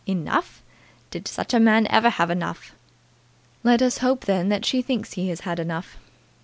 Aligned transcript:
"Enough! 0.07 0.63
Did 1.11 1.27
such 1.27 1.53
a 1.53 1.59
man 1.59 1.85
ever 1.91 2.09
have 2.09 2.31
enough?" 2.31 2.73
"Let 3.63 3.83
us 3.83 3.99
hope, 3.99 4.25
then, 4.25 4.49
that 4.49 4.65
she 4.65 4.81
thinks 4.81 5.13
he 5.13 5.29
has 5.29 5.41
had 5.41 5.59
enough. 5.59 5.97